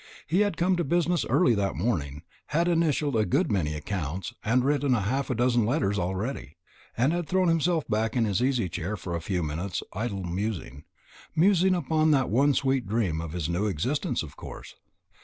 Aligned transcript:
He 0.25 0.39
had 0.39 0.57
come 0.57 0.75
to 0.77 0.83
business 0.83 1.27
early 1.29 1.53
that 1.53 1.75
morning, 1.75 2.23
had 2.47 2.67
initialed 2.67 3.15
a 3.15 3.23
good 3.23 3.51
many 3.51 3.75
accounts, 3.75 4.33
and 4.43 4.65
written 4.65 4.95
half 4.95 5.29
a 5.29 5.35
dozen 5.35 5.63
letters 5.63 5.99
already, 5.99 6.57
and 6.97 7.13
had 7.13 7.27
thrown 7.27 7.49
himself 7.49 7.87
back 7.87 8.15
in 8.17 8.25
his 8.25 8.41
easy 8.41 8.67
chair 8.67 8.97
for 8.97 9.15
a 9.15 9.21
few 9.21 9.43
minutes' 9.43 9.83
idle 9.93 10.23
musing 10.23 10.85
musing 11.35 11.75
upon 11.75 12.09
that 12.09 12.31
one 12.31 12.55
sweet 12.55 12.87
dream 12.87 13.21
of 13.21 13.33
his 13.33 13.47
new 13.47 13.67
existence, 13.67 14.23
of 14.23 14.35
course. 14.35 14.73